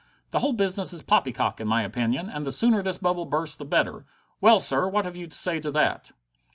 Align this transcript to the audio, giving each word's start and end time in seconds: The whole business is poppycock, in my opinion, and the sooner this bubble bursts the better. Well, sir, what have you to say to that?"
The 0.31 0.39
whole 0.39 0.53
business 0.53 0.93
is 0.93 1.03
poppycock, 1.03 1.61
in 1.61 1.67
my 1.67 1.83
opinion, 1.83 2.27
and 2.27 2.43
the 2.43 2.51
sooner 2.51 2.81
this 2.81 2.97
bubble 2.97 3.25
bursts 3.27 3.57
the 3.57 3.65
better. 3.65 4.03
Well, 4.41 4.59
sir, 4.59 4.87
what 4.87 5.05
have 5.05 5.15
you 5.15 5.27
to 5.27 5.37
say 5.37 5.59
to 5.59 5.69
that?" 5.69 6.11